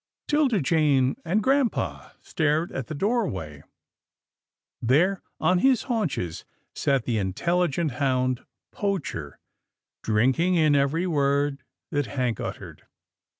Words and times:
'Tilda 0.27 0.59
Jane 0.61 1.15
and 1.23 1.43
grampa 1.43 2.13
stared 2.21 2.71
at 2.71 2.87
the 2.87 2.95
doorway. 2.95 3.61
There, 4.81 5.21
on 5.39 5.59
his 5.59 5.83
haunches, 5.83 6.43
sat 6.73 7.03
the 7.03 7.19
intelligent 7.19 7.91
hound 7.91 8.43
Poacher, 8.71 9.37
drinking 10.01 10.55
in 10.55 10.73
every 10.73 11.05
word 11.05 11.61
that 11.91 12.07
Hank 12.07 12.39
uttered. 12.39 12.87